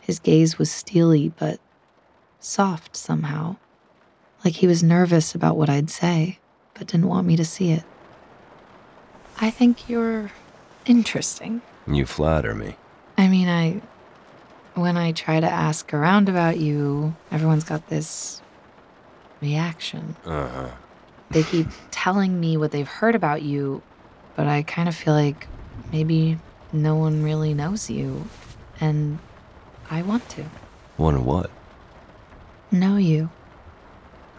His 0.00 0.18
gaze 0.18 0.58
was 0.58 0.70
steely 0.70 1.32
but 1.38 1.58
soft 2.40 2.96
somehow, 2.96 3.56
like 4.44 4.56
he 4.56 4.66
was 4.66 4.82
nervous 4.82 5.34
about 5.34 5.56
what 5.56 5.70
I'd 5.70 5.90
say, 5.90 6.38
but 6.74 6.86
didn't 6.86 7.08
want 7.08 7.26
me 7.26 7.36
to 7.36 7.44
see 7.44 7.72
it. 7.72 7.84
I 9.40 9.50
think 9.50 9.88
you're 9.88 10.32
interesting. 10.84 11.62
You 11.86 12.04
flatter 12.04 12.54
me. 12.54 12.76
I 13.18 13.28
mean, 13.28 13.48
I. 13.48 13.82
When 14.74 14.96
I 14.96 15.10
try 15.10 15.40
to 15.40 15.50
ask 15.50 15.92
around 15.92 16.28
about 16.28 16.58
you, 16.58 17.16
everyone's 17.32 17.64
got 17.64 17.88
this 17.88 18.40
reaction. 19.42 20.14
Uh 20.24 20.46
huh. 20.46 20.68
They 21.30 21.42
keep 21.42 21.66
telling 21.90 22.38
me 22.38 22.56
what 22.56 22.70
they've 22.70 22.86
heard 22.86 23.16
about 23.16 23.42
you, 23.42 23.82
but 24.36 24.46
I 24.46 24.62
kind 24.62 24.88
of 24.88 24.94
feel 24.94 25.14
like 25.14 25.48
maybe 25.90 26.38
no 26.72 26.94
one 26.94 27.24
really 27.24 27.54
knows 27.54 27.90
you, 27.90 28.24
and 28.80 29.18
I 29.90 30.02
want 30.02 30.28
to 30.30 30.44
Wonder 30.96 31.20
what? 31.20 31.50
know 32.70 32.96
you. 32.96 33.30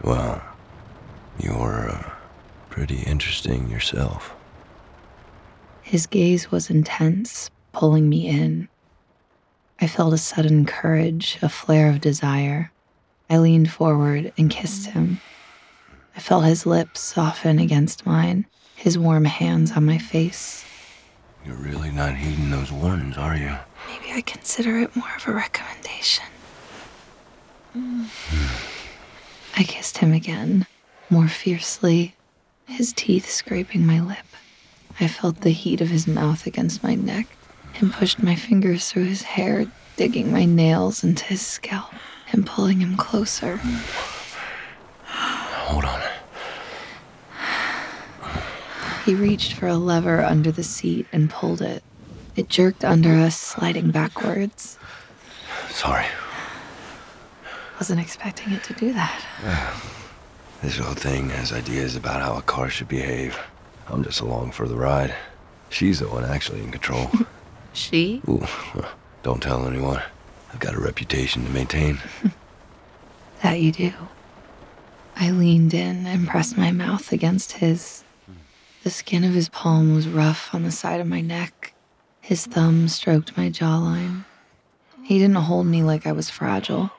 Well, 0.02 0.42
you're 1.38 1.90
uh, 1.90 2.10
pretty 2.70 3.00
interesting 3.02 3.68
yourself. 3.68 4.34
His 5.82 6.06
gaze 6.06 6.50
was 6.50 6.70
intense, 6.70 7.50
pulling 7.72 8.08
me 8.08 8.26
in. 8.26 8.69
I 9.82 9.86
felt 9.86 10.12
a 10.12 10.18
sudden 10.18 10.66
courage, 10.66 11.38
a 11.40 11.48
flare 11.48 11.88
of 11.88 12.02
desire. 12.02 12.70
I 13.30 13.38
leaned 13.38 13.70
forward 13.70 14.30
and 14.36 14.50
kissed 14.50 14.88
him. 14.88 15.20
I 16.14 16.20
felt 16.20 16.44
his 16.44 16.66
lips 16.66 17.00
soften 17.00 17.58
against 17.58 18.04
mine, 18.04 18.44
his 18.76 18.98
warm 18.98 19.24
hands 19.24 19.72
on 19.72 19.86
my 19.86 19.96
face. 19.96 20.66
You're 21.46 21.54
really 21.54 21.90
not 21.90 22.16
heeding 22.16 22.50
those 22.50 22.70
warnings, 22.70 23.16
are 23.16 23.34
you? 23.36 23.56
Maybe 23.88 24.12
I 24.12 24.20
consider 24.20 24.78
it 24.80 24.94
more 24.94 25.08
of 25.16 25.26
a 25.26 25.32
recommendation. 25.32 26.26
Hmm. 27.72 28.04
I 29.56 29.62
kissed 29.62 29.98
him 29.98 30.12
again, 30.12 30.66
more 31.08 31.28
fiercely, 31.28 32.16
his 32.66 32.92
teeth 32.92 33.30
scraping 33.30 33.86
my 33.86 34.00
lip. 34.00 34.26
I 35.00 35.08
felt 35.08 35.40
the 35.40 35.50
heat 35.50 35.80
of 35.80 35.88
his 35.88 36.06
mouth 36.06 36.46
against 36.46 36.82
my 36.82 36.94
neck 36.94 37.28
and 37.78 37.92
pushed 37.92 38.22
my 38.22 38.34
fingers 38.34 38.90
through 38.90 39.04
his 39.04 39.22
hair, 39.22 39.66
digging 39.96 40.32
my 40.32 40.44
nails 40.44 41.04
into 41.04 41.24
his 41.24 41.40
scalp 41.40 41.92
and 42.32 42.46
pulling 42.46 42.80
him 42.80 42.96
closer. 42.96 43.60
Hold 45.04 45.84
on. 45.84 46.00
He 49.04 49.14
reached 49.14 49.54
for 49.54 49.66
a 49.66 49.76
lever 49.76 50.22
under 50.22 50.52
the 50.52 50.62
seat 50.62 51.06
and 51.12 51.30
pulled 51.30 51.62
it. 51.62 51.82
It 52.36 52.48
jerked 52.48 52.84
under 52.84 53.14
us, 53.14 53.36
sliding 53.38 53.90
backwards. 53.90 54.78
Sorry. 55.70 56.06
Wasn't 57.78 58.00
expecting 58.00 58.52
it 58.52 58.62
to 58.64 58.74
do 58.74 58.92
that. 58.92 59.76
This 60.62 60.76
whole 60.76 60.92
thing 60.92 61.30
has 61.30 61.54
ideas 61.54 61.96
about 61.96 62.20
how 62.20 62.36
a 62.36 62.42
car 62.42 62.68
should 62.68 62.88
behave. 62.88 63.38
I'm 63.88 64.04
just 64.04 64.20
along 64.20 64.50
for 64.50 64.68
the 64.68 64.76
ride. 64.76 65.14
She's 65.70 66.00
the 66.00 66.08
one 66.08 66.22
actually 66.22 66.60
in 66.60 66.70
control. 66.70 67.10
She? 67.72 68.22
Ooh, 68.28 68.46
don't 69.22 69.42
tell 69.42 69.66
anyone. 69.66 70.02
I've 70.52 70.60
got 70.60 70.74
a 70.74 70.80
reputation 70.80 71.44
to 71.44 71.50
maintain. 71.50 71.98
That 73.42 73.60
you 73.60 73.72
do. 73.72 73.92
I 75.16 75.30
leaned 75.30 75.72
in 75.72 76.06
and 76.06 76.28
pressed 76.28 76.58
my 76.58 76.72
mouth 76.72 77.10
against 77.10 77.52
his. 77.52 78.04
The 78.84 78.90
skin 78.90 79.24
of 79.24 79.32
his 79.32 79.48
palm 79.48 79.94
was 79.94 80.08
rough 80.08 80.54
on 80.54 80.62
the 80.62 80.70
side 80.70 81.00
of 81.00 81.06
my 81.06 81.22
neck. 81.22 81.72
His 82.20 82.44
thumb 82.44 82.86
stroked 82.88 83.36
my 83.38 83.48
jawline. 83.48 84.24
He 85.02 85.18
didn't 85.18 85.36
hold 85.36 85.66
me 85.66 85.82
like 85.82 86.06
I 86.06 86.12
was 86.12 86.28
fragile. 86.28 86.90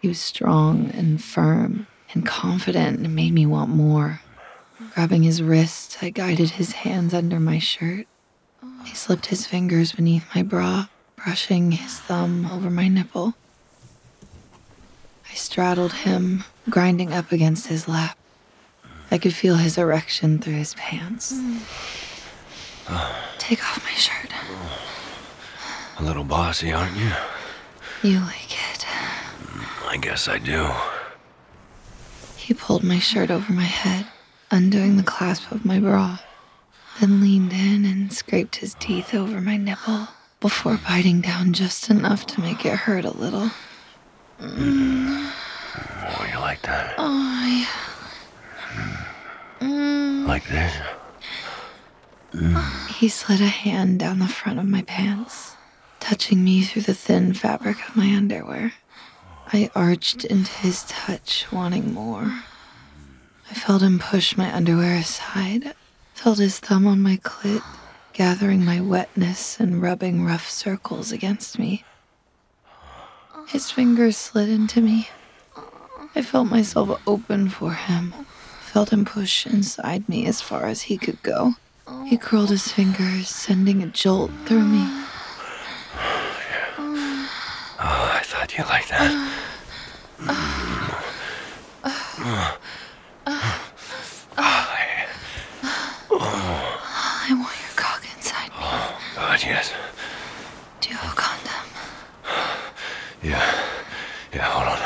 He 0.00 0.06
was 0.08 0.20
strong 0.20 0.90
and 0.94 1.22
firm 1.22 1.88
and 2.14 2.24
confident 2.24 3.00
and 3.00 3.14
made 3.14 3.32
me 3.32 3.44
want 3.44 3.70
more. 3.70 4.20
Grabbing 4.94 5.24
his 5.24 5.42
wrist, 5.42 5.98
I 6.00 6.10
guided 6.10 6.50
his 6.50 6.72
hands 6.72 7.12
under 7.12 7.40
my 7.40 7.58
shirt. 7.58 8.06
He 8.84 8.94
slipped 8.94 9.26
his 9.26 9.46
fingers 9.46 9.92
beneath 9.92 10.24
my 10.34 10.42
bra, 10.42 10.86
brushing 11.16 11.72
his 11.72 11.98
thumb 11.98 12.46
over 12.50 12.70
my 12.70 12.88
nipple. 12.88 13.34
I 15.30 15.34
straddled 15.34 15.92
him, 15.92 16.44
grinding 16.70 17.12
up 17.12 17.32
against 17.32 17.66
his 17.66 17.86
lap. 17.88 18.16
I 19.10 19.18
could 19.18 19.34
feel 19.34 19.56
his 19.56 19.78
erection 19.78 20.38
through 20.38 20.54
his 20.54 20.74
pants. 20.74 21.38
Take 23.38 23.62
off 23.64 23.82
my 23.84 23.92
shirt. 23.92 24.30
A 25.98 26.02
little 26.02 26.24
bossy, 26.24 26.72
aren't 26.72 26.96
you? 26.96 27.12
You 28.02 28.20
like 28.20 28.52
it. 28.52 28.86
I 29.86 29.96
guess 30.00 30.28
I 30.28 30.38
do. 30.38 30.70
He 32.36 32.54
pulled 32.54 32.84
my 32.84 32.98
shirt 32.98 33.30
over 33.30 33.52
my 33.52 33.64
head, 33.64 34.06
undoing 34.50 34.96
the 34.96 35.02
clasp 35.02 35.50
of 35.50 35.64
my 35.64 35.78
bra, 35.80 36.18
then 37.00 37.20
leaned 37.20 37.52
in 37.52 37.84
and 37.84 38.12
scraped 38.12 38.56
his 38.56 38.74
teeth 38.74 39.14
over 39.14 39.40
my 39.40 39.56
nipple 39.56 40.08
before 40.40 40.78
biting 40.86 41.20
down 41.20 41.52
just 41.52 41.90
enough 41.90 42.26
to 42.26 42.40
make 42.40 42.64
it 42.64 42.74
hurt 42.74 43.04
a 43.04 43.10
little. 43.10 43.50
Oh, 44.40 46.28
you 46.32 46.38
like 46.38 46.62
that? 46.62 46.94
Oh, 46.98 47.66
yeah. 49.60 49.66
Mm. 49.66 50.26
Like 50.26 50.46
this? 50.48 50.72
He 52.90 53.08
slid 53.08 53.40
a 53.40 53.46
hand 53.46 53.98
down 54.00 54.18
the 54.18 54.28
front 54.28 54.58
of 54.58 54.66
my 54.66 54.82
pants, 54.82 55.56
touching 56.00 56.44
me 56.44 56.62
through 56.62 56.82
the 56.82 56.94
thin 56.94 57.32
fabric 57.32 57.76
of 57.88 57.96
my 57.96 58.14
underwear. 58.14 58.72
I 59.52 59.70
arched 59.74 60.24
into 60.24 60.52
his 60.52 60.84
touch, 60.84 61.46
wanting 61.50 61.94
more. 61.94 62.42
I 63.50 63.54
felt 63.54 63.82
him 63.82 63.98
push 63.98 64.36
my 64.36 64.54
underwear 64.54 64.94
aside, 64.96 65.74
felt 66.18 66.38
his 66.38 66.58
thumb 66.58 66.84
on 66.84 67.00
my 67.00 67.16
clit, 67.18 67.62
gathering 68.12 68.64
my 68.64 68.80
wetness 68.80 69.60
and 69.60 69.80
rubbing 69.80 70.24
rough 70.24 70.50
circles 70.50 71.12
against 71.12 71.60
me. 71.60 71.84
His 73.46 73.70
fingers 73.70 74.16
slid 74.16 74.48
into 74.48 74.80
me. 74.80 75.08
I 76.16 76.22
felt 76.22 76.48
myself 76.48 77.00
open 77.06 77.48
for 77.48 77.72
him, 77.72 78.12
felt 78.60 78.92
him 78.92 79.04
push 79.04 79.46
inside 79.46 80.08
me 80.08 80.26
as 80.26 80.40
far 80.40 80.66
as 80.66 80.82
he 80.82 80.98
could 80.98 81.22
go. 81.22 81.54
He 82.06 82.16
curled 82.16 82.50
his 82.50 82.66
fingers, 82.66 83.28
sending 83.28 83.80
a 83.84 83.86
jolt 83.86 84.32
through 84.44 84.64
me. 84.64 84.84
Oh, 87.80 88.10
I 88.18 88.22
thought 88.24 88.58
you 88.58 88.64
liked 88.64 88.88
that. 88.88 89.12
I 97.30 97.34
want 97.34 97.60
your 97.60 97.74
cock 97.76 98.02
inside 98.16 98.48
me. 98.48 98.56
God, 99.14 99.42
yes. 99.42 99.74
Do 100.80 100.88
you 100.88 100.96
have 100.96 101.12
a 101.12 101.14
condom? 101.14 101.68
Yeah. 103.22 103.64
Yeah, 104.32 104.44
hold 104.44 104.68
on. 104.68 104.78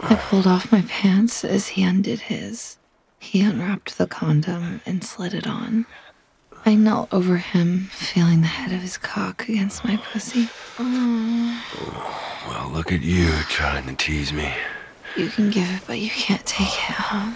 I 0.00 0.14
pulled 0.34 0.46
off 0.48 0.72
my 0.72 0.82
pants 0.88 1.44
as 1.44 1.68
he 1.68 1.84
undid 1.84 2.18
his. 2.18 2.76
He 3.20 3.40
unwrapped 3.40 3.96
the 3.98 4.08
condom 4.08 4.80
and 4.84 5.04
slid 5.04 5.32
it 5.32 5.46
on. 5.46 5.86
I 6.66 6.74
knelt 6.74 7.14
over 7.14 7.36
him, 7.36 7.84
feeling 7.92 8.40
the 8.40 8.48
head 8.48 8.72
of 8.72 8.80
his 8.80 8.96
cock 8.98 9.48
against 9.48 9.84
my 9.84 9.96
pussy. 9.96 10.48
Well, 10.76 12.68
look 12.72 12.90
at 12.90 13.02
you 13.02 13.28
trying 13.48 13.86
to 13.86 13.94
tease 13.94 14.32
me. 14.32 14.52
You 15.16 15.28
can 15.28 15.50
give 15.50 15.70
it, 15.70 15.82
but 15.86 16.00
you 16.00 16.10
can't 16.10 16.44
take 16.44 16.66
it, 16.66 16.96
huh? 16.96 17.30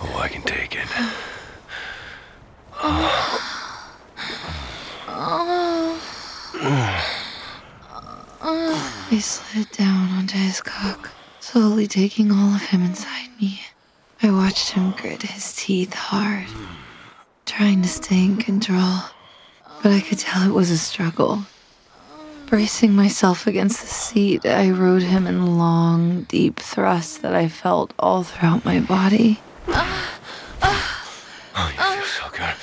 Oh, 0.00 0.16
I 0.18 0.28
can 0.28 0.40
take 0.40 0.76
it. 0.76 0.88
I 9.10 9.18
slid 9.20 9.70
down 9.72 10.08
onto 10.16 10.38
his 10.38 10.62
cock, 10.62 11.10
slowly 11.50 11.86
taking 11.86 12.30
all 12.30 12.54
of 12.54 12.60
him 12.60 12.82
inside 12.82 13.30
me. 13.40 13.62
I 14.22 14.30
watched 14.30 14.72
him 14.72 14.90
grit 14.90 15.22
his 15.22 15.56
teeth 15.56 15.94
hard, 15.94 16.46
trying 17.46 17.80
to 17.80 17.88
stay 17.88 18.22
in 18.22 18.36
control, 18.36 18.98
but 19.82 19.90
I 19.90 20.00
could 20.00 20.18
tell 20.18 20.46
it 20.46 20.52
was 20.52 20.70
a 20.70 20.76
struggle. 20.76 21.44
Bracing 22.44 22.92
myself 22.94 23.46
against 23.46 23.80
the 23.80 23.86
seat, 23.86 24.44
I 24.44 24.70
rode 24.70 25.00
him 25.00 25.26
in 25.26 25.56
long, 25.56 26.24
deep 26.24 26.60
thrusts 26.60 27.16
that 27.18 27.34
I 27.34 27.48
felt 27.48 27.94
all 27.98 28.24
throughout 28.24 28.66
my 28.66 28.80
body. 28.80 29.40
Oh, 29.68 30.12
you 31.72 31.80
feel 31.94 32.04
so 32.04 32.28
good. 32.36 32.56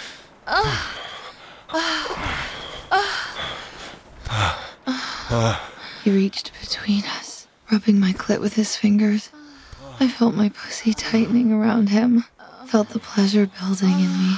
He 6.03 6.11
reached 6.11 6.51
between 6.61 7.03
us, 7.17 7.24
rubbing 7.75 7.99
my 7.99 8.13
clit 8.13 8.39
with 8.39 8.53
his 8.53 8.77
fingers. 8.77 9.31
I 9.99 10.07
felt 10.07 10.33
my 10.33 10.47
pussy 10.47 10.93
tightening 10.93 11.51
around 11.51 11.89
him, 11.89 12.23
felt 12.67 12.87
the 12.91 12.99
pleasure 12.99 13.47
building 13.59 13.91
in 13.91 14.11
me. 14.17 14.37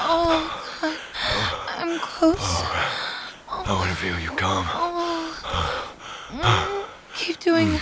oh, 0.02 0.52
God. 0.82 0.97
I'm 1.78 1.97
close. 1.99 2.63
I 3.47 3.71
want 3.71 3.89
to 3.89 3.95
feel 3.95 4.19
you 4.19 4.32
come. 4.32 4.65
Keep 7.15 7.39
doing 7.39 7.75
it. 7.75 7.82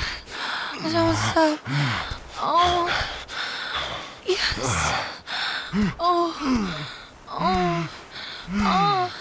Don't 0.84 1.16
stop. 1.16 1.60
Oh, 2.40 2.94
yes. 4.24 4.54
Oh, 6.00 6.30
oh, 7.32 7.90
oh, 8.60 9.14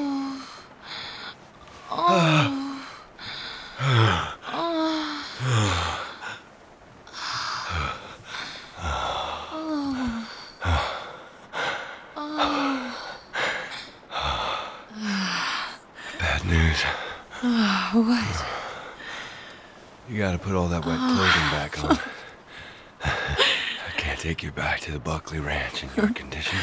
Bad 16.19 16.45
news. 16.45 16.83
What? 17.91 18.45
You 20.09 20.17
gotta 20.17 20.37
put 20.39 20.55
all 20.55 20.67
that 20.69 20.85
wet 20.85 20.97
clothing 20.97 21.49
back 21.51 21.83
on. 21.83 21.99
I 23.03 23.91
can't 23.97 24.25
take 24.39 24.45
you 24.45 24.51
back 24.51 24.79
to 24.79 24.89
the 24.89 24.99
Buckley 24.99 25.41
Ranch 25.41 25.83
in 25.83 25.89
your 25.97 26.13
condition. 26.13 26.57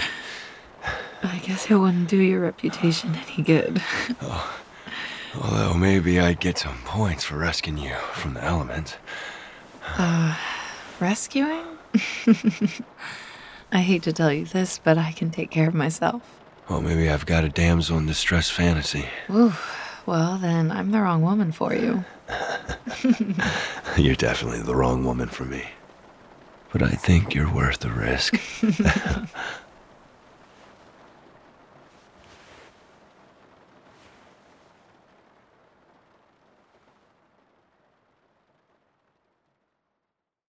I 1.23 1.37
guess 1.41 1.71
it 1.71 1.75
wouldn't 1.75 2.09
do 2.09 2.17
your 2.17 2.41
reputation 2.41 3.15
any 3.15 3.43
good. 3.43 3.83
Oh, 4.23 4.61
although 5.39 5.75
maybe 5.75 6.19
I'd 6.19 6.41
get 6.41 6.57
some 6.57 6.79
points 6.87 7.25
for 7.25 7.37
rescuing 7.37 7.77
you 7.77 7.95
from 8.15 8.33
the 8.33 8.43
elements. 8.43 8.97
Uh, 9.99 10.35
rescuing? 11.01 11.67
I 13.73 13.81
hate 13.81 14.05
to 14.05 14.12
tell 14.15 14.33
you 14.33 14.47
this, 14.47 14.79
but 14.79 14.97
I 14.97 15.12
can 15.12 15.31
take 15.31 15.51
care 15.51 15.69
of 15.69 15.75
myself. 15.75 16.23
Well, 16.71 16.81
maybe 16.81 17.11
I've 17.11 17.27
got 17.27 17.45
a 17.45 17.51
damsel 17.51 17.99
in 17.99 18.07
distress 18.07 18.49
fantasy. 18.49 19.05
Ooh, 19.29 19.53
well, 20.07 20.39
then 20.39 20.71
I'm 20.73 20.93
the 20.93 21.01
wrong 21.03 21.21
woman 21.21 21.53
for 21.53 21.75
you. 21.75 22.07
You're 23.99 24.15
definitely 24.15 24.62
the 24.62 24.75
wrong 24.75 25.05
woman 25.05 25.29
for 25.29 25.45
me. 25.45 25.62
But 26.79 26.93
I 26.93 26.95
think 26.95 27.35
you're 27.35 27.51
worth 27.51 27.79
the 27.79 27.91
risk. 27.91 28.39